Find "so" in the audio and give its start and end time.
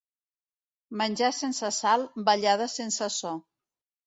3.19-3.37